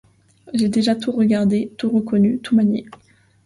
[0.55, 2.87] J’ai déjà tout regardé, tout reconnu, tout manié.